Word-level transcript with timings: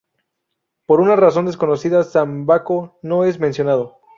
Por 0.87 0.99
una 0.99 1.15
razón 1.15 1.45
desconocida 1.45 2.03
San 2.03 2.47
Baco 2.47 2.97
no 3.03 3.23
es 3.23 3.37
mencionado. 3.39 3.99